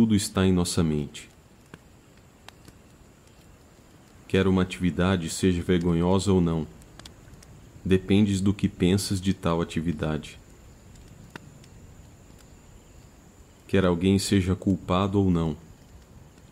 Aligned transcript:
Tudo 0.00 0.14
está 0.14 0.46
em 0.46 0.52
nossa 0.52 0.84
mente. 0.84 1.28
Quer 4.28 4.46
uma 4.46 4.62
atividade 4.62 5.28
seja 5.28 5.60
vergonhosa 5.60 6.32
ou 6.32 6.40
não, 6.40 6.68
dependes 7.84 8.40
do 8.40 8.54
que 8.54 8.68
pensas 8.68 9.20
de 9.20 9.34
tal 9.34 9.60
atividade. 9.60 10.38
Quer 13.66 13.84
alguém 13.84 14.20
seja 14.20 14.54
culpado 14.54 15.18
ou 15.18 15.32
não, 15.32 15.56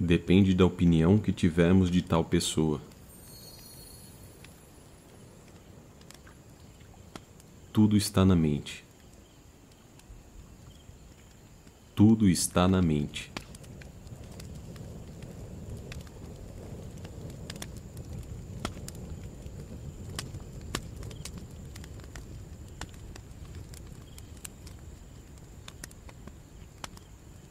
depende 0.00 0.52
da 0.52 0.66
opinião 0.66 1.16
que 1.16 1.30
tivermos 1.32 1.88
de 1.88 2.02
tal 2.02 2.24
pessoa. 2.24 2.80
Tudo 7.72 7.96
está 7.96 8.24
na 8.24 8.34
mente. 8.34 8.84
Tudo 11.94 12.28
está 12.28 12.66
na 12.66 12.82
mente. 12.82 13.35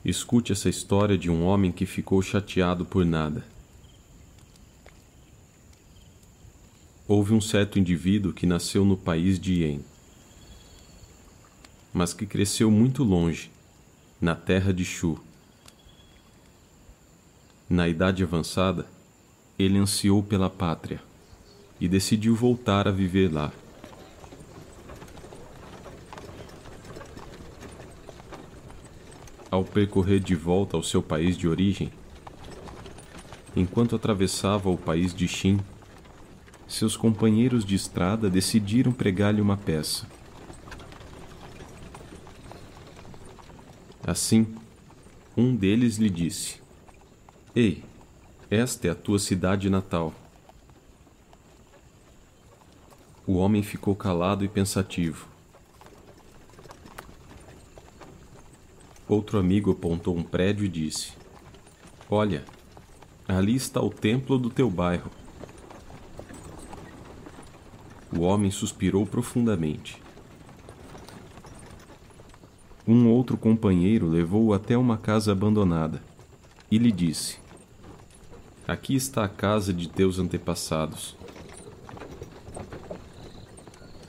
Escute 0.05 0.51
essa 0.51 0.69
história 0.69 1.17
de 1.17 1.31
um 1.31 1.43
homem 1.43 1.71
que 1.71 1.83
ficou 1.83 2.21
chateado 2.21 2.85
por 2.85 3.03
nada. 3.03 3.43
Houve 7.07 7.33
um 7.33 7.41
certo 7.41 7.79
indivíduo 7.79 8.31
que 8.31 8.45
nasceu 8.45 8.85
no 8.85 8.95
país 8.95 9.39
de 9.39 9.63
Yen, 9.63 9.83
mas 11.91 12.13
que 12.13 12.27
cresceu 12.27 12.69
muito 12.69 13.03
longe, 13.03 13.49
na 14.21 14.35
terra 14.35 14.71
de 14.71 14.85
Shu. 14.85 15.19
Na 17.67 17.87
idade 17.87 18.21
avançada, 18.21 18.85
ele 19.57 19.79
ansiou 19.79 20.21
pela 20.21 20.51
pátria 20.51 21.01
e 21.81 21.87
decidiu 21.87 22.35
voltar 22.35 22.87
a 22.87 22.91
viver 22.91 23.33
lá. 23.33 23.51
Ao 29.55 29.63
percorrer 29.63 30.19
de 30.19 30.35
volta 30.35 30.75
ao 30.75 30.83
seu 30.83 31.01
país 31.01 31.37
de 31.37 31.47
origem, 31.47 31.91
enquanto 33.55 33.95
atravessava 33.95 34.69
o 34.69 34.77
país 34.77 35.13
de 35.13 35.27
Shin, 35.27 35.59
seus 36.67 36.97
companheiros 36.97 37.63
de 37.63 37.73
estrada 37.73 38.29
decidiram 38.29 38.91
pregar-lhe 38.91 39.39
uma 39.39 39.55
peça. 39.55 40.07
Assim, 44.05 44.45
um 45.37 45.55
deles 45.55 45.97
lhe 45.97 46.09
disse: 46.09 46.59
Ei, 47.55 47.83
esta 48.49 48.87
é 48.87 48.91
a 48.91 48.95
tua 48.95 49.19
cidade 49.19 49.69
natal. 49.69 50.13
O 53.25 53.35
homem 53.35 53.63
ficou 53.63 53.95
calado 53.95 54.43
e 54.43 54.47
pensativo. 54.47 55.34
Outro 59.07 59.37
amigo 59.37 59.71
apontou 59.71 60.17
um 60.17 60.23
prédio 60.23 60.65
e 60.65 60.67
disse: 60.67 61.13
Olha, 62.09 62.43
ali 63.27 63.55
está 63.55 63.79
o 63.79 63.89
templo 63.89 64.39
do 64.39 64.49
teu 64.49 64.69
bairro. 64.69 65.11
O 68.15 68.21
homem 68.21 68.49
suspirou 68.49 69.05
profundamente. 69.05 70.01
Um 72.87 73.09
outro 73.09 73.37
companheiro 73.37 74.07
levou-o 74.07 74.53
até 74.53 74.77
uma 74.77 74.97
casa 74.97 75.31
abandonada 75.31 76.01
e 76.71 76.77
lhe 76.79 76.91
disse: 76.91 77.37
Aqui 78.67 78.95
está 78.95 79.23
a 79.23 79.29
casa 79.29 79.71
de 79.71 79.87
teus 79.87 80.17
antepassados. 80.17 81.15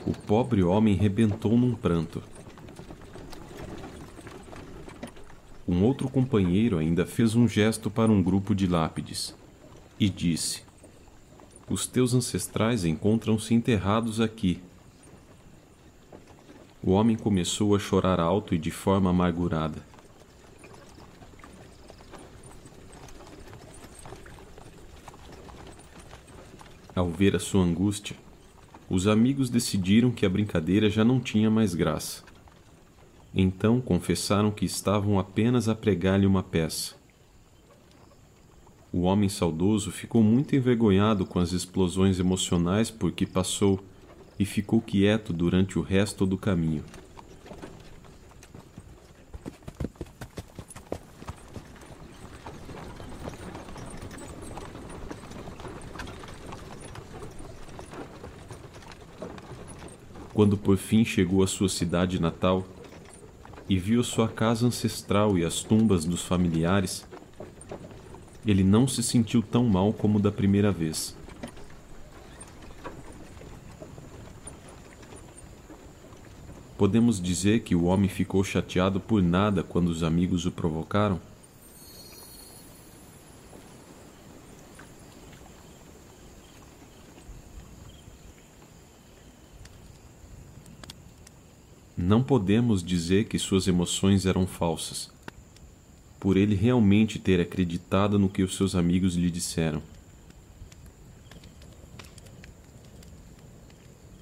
O 0.07 0.13
pobre 0.13 0.63
homem 0.63 0.95
rebentou 0.95 1.57
num 1.59 1.75
pranto. 1.75 2.23
Um 5.77 5.85
outro 5.85 6.09
companheiro 6.09 6.79
ainda 6.79 7.05
fez 7.05 7.35
um 7.35 7.47
gesto 7.47 7.91
para 7.91 8.11
um 8.11 8.23
grupo 8.23 8.55
de 8.55 8.67
lápides 8.67 9.35
e 10.01 10.09
disse: 10.09 10.63
Os 11.69 11.87
teus 11.87 12.15
ancestrais 12.15 12.85
encontram-se 12.85 13.53
enterrados 13.53 14.19
aqui. 14.19 14.59
O 16.83 16.93
homem 16.93 17.15
começou 17.15 17.77
a 17.77 17.79
chorar 17.79 18.19
alto 18.19 18.55
e 18.55 18.59
de 18.59 18.71
forma 18.71 19.11
amargurada. 19.11 19.85
Ao 26.95 27.11
ver 27.11 27.37
a 27.37 27.39
sua 27.39 27.63
angústia, 27.63 28.17
os 28.89 29.07
amigos 29.07 29.51
decidiram 29.51 30.11
que 30.11 30.25
a 30.25 30.31
brincadeira 30.31 30.89
já 30.89 31.05
não 31.05 31.21
tinha 31.21 31.51
mais 31.51 31.75
graça. 31.75 32.26
Então 33.39 33.83
confessaram 33.83 34.51
que 34.51 34.65
estavam 34.65 35.19
apenas 35.19 35.69
a 35.69 35.75
pregar-lhe 35.75 36.27
uma 36.27 36.43
peça. 36.43 36.95
O 38.91 39.03
homem 39.03 39.29
saudoso 39.29 39.91
ficou 39.91 40.23
muito 40.23 40.57
envergonhado 40.57 41.27
com 41.27 41.39
as 41.39 41.53
explosões 41.53 42.19
emocionais 42.19 42.91
por 42.91 43.13
que 43.13 43.27
passou 43.27 43.79
e 44.39 44.47
ficou 44.47 44.81
quieto 44.81 45.35
durante 45.35 45.79
o 45.79 45.83
resto 45.83 46.25
do 46.25 46.39
caminho. 46.39 46.83
Quando 60.33 60.57
por 60.57 60.79
fim 60.79 61.05
chegou 61.05 61.43
à 61.43 61.47
sua 61.47 61.69
cidade 61.69 62.19
natal, 62.19 62.67
e 63.69 63.79
viu 63.79 64.03
sua 64.05 64.29
casa 64.29 64.67
ancestral 64.67 65.37
e 65.37 65.45
as 65.45 65.63
tumbas 65.63 66.05
dos 66.05 66.23
familiares, 66.23 67.07
ele 68.47 68.63
não 68.63 68.87
se 68.87 69.03
sentiu 69.03 69.43
tão 69.43 69.65
mal 69.65 69.93
como 69.93 70.21
da 70.21 70.31
primeira 70.31 70.71
vez. 70.71 71.17
Podemos 76.79 77.21
dizer 77.21 77.61
que 77.61 77.75
o 77.75 77.85
homem 77.85 78.09
ficou 78.09 78.45
chateado 78.45 79.01
por 79.01 79.23
nada 79.23 79.63
quando 79.63 79.89
os 79.89 80.03
amigos 80.03 80.45
o 80.45 80.53
provocaram? 80.53 81.19
Não 91.97 92.23
podemos 92.23 92.85
dizer 92.85 93.25
que 93.25 93.39
suas 93.39 93.67
emoções 93.67 94.27
eram 94.27 94.47
falsas, 94.47 95.11
por 96.21 96.37
ele 96.37 96.55
realmente 96.55 97.19
ter 97.19 97.41
acreditado 97.41 98.19
no 98.19 98.29
que 98.29 98.43
os 98.43 98.55
seus 98.55 98.75
amigos 98.75 99.15
lhe 99.15 99.31
disseram. 99.31 99.83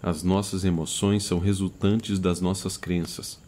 As 0.01 0.23
nossas 0.23 0.65
emoções 0.65 1.25
são 1.25 1.39
resultantes 1.39 2.19
das 2.19 2.41
nossas 2.41 2.77
crenças. 2.77 3.39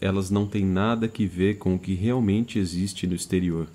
Elas 0.00 0.30
não 0.30 0.46
têm 0.46 0.64
nada 0.64 1.06
que 1.06 1.26
ver 1.26 1.58
com 1.58 1.74
o 1.74 1.78
que 1.78 1.92
realmente 1.92 2.58
existe 2.58 3.06
no 3.06 3.14
exterior. 3.14 3.68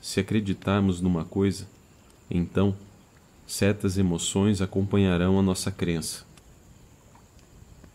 Se 0.00 0.18
acreditarmos 0.18 1.02
numa 1.02 1.24
coisa, 1.24 1.68
então 2.30 2.74
certas 3.46 3.96
emoções 3.96 4.60
acompanharão 4.60 5.38
a 5.38 5.42
nossa 5.42 5.70
crença. 5.70 6.24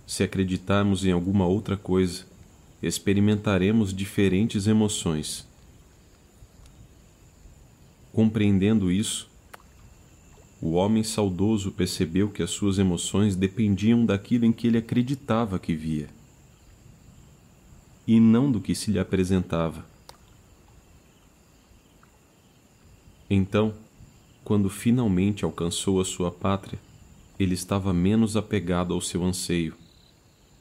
Se 0.07 0.23
acreditarmos 0.23 1.05
em 1.05 1.11
alguma 1.11 1.45
outra 1.45 1.75
coisa, 1.75 2.25
experimentaremos 2.81 3.93
diferentes 3.93 4.67
emoções. 4.67 5.45
Compreendendo 8.11 8.91
isso, 8.91 9.29
o 10.61 10.73
homem 10.73 11.03
saudoso 11.03 11.71
percebeu 11.71 12.29
que 12.29 12.43
as 12.43 12.51
suas 12.51 12.77
emoções 12.77 13.35
dependiam 13.35 14.05
daquilo 14.05 14.45
em 14.45 14.51
que 14.51 14.67
ele 14.67 14.77
acreditava 14.77 15.57
que 15.57 15.73
via, 15.75 16.09
e 18.05 18.19
não 18.19 18.51
do 18.51 18.59
que 18.59 18.75
se 18.75 18.91
lhe 18.91 18.99
apresentava. 18.99 19.85
Então, 23.29 23.73
quando 24.43 24.69
finalmente 24.69 25.45
alcançou 25.45 26.01
a 26.01 26.05
sua 26.05 26.31
pátria, 26.31 26.79
ele 27.39 27.53
estava 27.53 27.93
menos 27.93 28.35
apegado 28.35 28.93
ao 28.93 29.01
seu 29.01 29.23
anseio, 29.23 29.75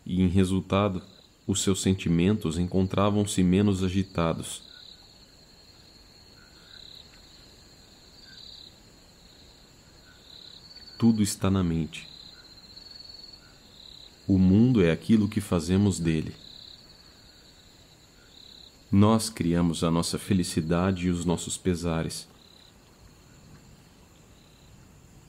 e, 0.05 0.23
em 0.23 0.29
resultado, 0.29 1.03
os 1.47 1.63
seus 1.63 1.83
sentimentos 1.83 2.59
encontravam-se 2.59 3.43
menos 3.43 3.83
agitados. 3.83 4.63
Tudo 10.99 11.23
está 11.23 11.51
na 11.51 11.65
mente. 11.65 12.07
O 14.29 14.39
mundo 14.39 14.83
é 14.83 14.91
aquilo 14.91 15.29
que 15.29 15.41
fazemos 15.41 15.99
dele. 15.99 16.35
Nós 18.93 19.31
criamos 19.31 19.83
a 19.83 19.91
nossa 19.91 20.19
felicidade 20.19 21.07
e 21.07 21.11
os 21.11 21.25
nossos 21.25 21.57
pesares. 21.57 22.29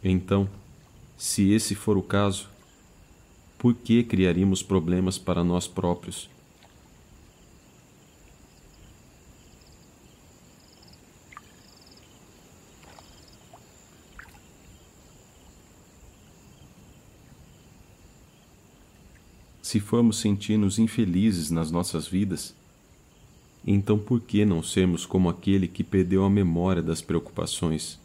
Então, 0.04 0.50
se 1.16 1.52
esse 1.52 1.76
for 1.76 1.96
o 1.98 2.02
caso, 2.02 2.50
por 3.60 3.76
que 3.76 4.04
criaríamos 4.04 4.64
problemas 4.64 5.20
para 5.20 5.44
nós 5.44 5.68
próprios? 5.68 6.28
Se 19.62 19.80
formos 19.80 20.18
sentir-nos 20.18 20.80
infelizes 20.80 21.50
nas 21.52 21.72
nossas 21.72 22.06
vidas, 22.06 22.54
então 23.66 23.98
por 23.98 24.20
que 24.20 24.44
não 24.44 24.62
sermos 24.64 25.06
como 25.06 25.30
aquele 25.30 25.68
que 25.68 25.84
perdeu 25.84 26.26
a 26.26 26.30
memória 26.30 26.82
das 26.82 27.00
preocupações? 27.00 28.01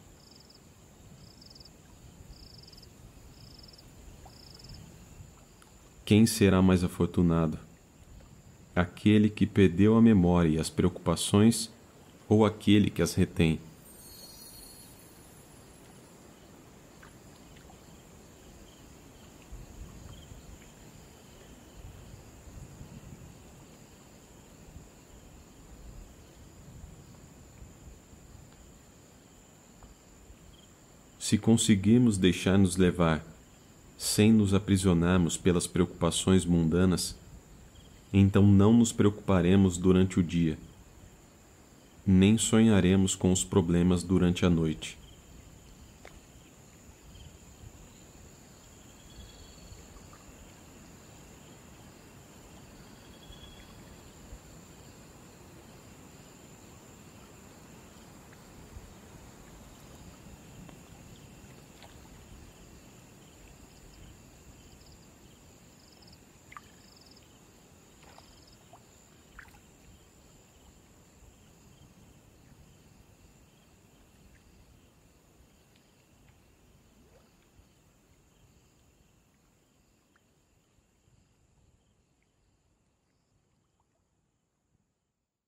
Quem 6.07 6.25
será 6.25 6.61
mais 6.61 6.85
afortunado? 6.85 7.59
Aquele 8.73 9.29
que 9.29 9.45
perdeu 9.45 9.97
a 9.97 10.01
memória 10.01 10.47
e 10.47 10.57
as 10.57 10.69
preocupações 10.69 11.69
ou 12.29 12.45
aquele 12.45 12.89
que 12.89 13.01
as 13.01 13.13
retém? 13.13 13.59
Se 31.19 31.37
conseguirmos 31.37 32.17
deixar-nos 32.17 32.77
levar, 32.77 33.21
sem 33.97 34.31
nos 34.31 34.53
aprisionarmos 34.53 35.35
pelas 35.35 35.65
preocupações 35.65 36.45
mundanas, 36.45 37.15
então 38.13 38.45
não 38.45 38.71
nos 38.71 38.91
preocuparemos 38.91 39.77
durante 39.77 40.19
o 40.19 40.23
dia, 40.23 40.57
nem 42.05 42.37
sonharemos 42.37 43.15
com 43.15 43.31
os 43.31 43.43
problemas 43.43 44.03
durante 44.03 44.45
a 44.45 44.49
noite. 44.49 44.97